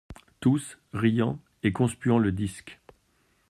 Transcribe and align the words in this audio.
Tous, 0.39 0.79
riant 0.93 1.39
et 1.61 1.73
conspuant 1.73 2.17
le 2.17 2.31
disque. 2.31 2.81